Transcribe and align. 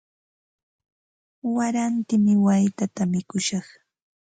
Warantimi 1.55 2.33
waytata 2.45 3.03
mikushaq. 3.11 3.67